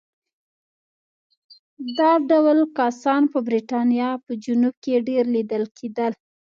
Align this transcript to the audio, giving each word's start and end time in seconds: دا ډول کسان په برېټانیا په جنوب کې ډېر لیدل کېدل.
دا 1.97 2.11
ډول 2.29 2.59
کسان 2.77 3.21
په 3.33 3.39
برېټانیا 3.47 4.09
په 4.25 4.31
جنوب 4.43 4.75
کې 4.83 5.05
ډېر 5.07 5.23
لیدل 5.35 5.63
کېدل. 5.77 6.11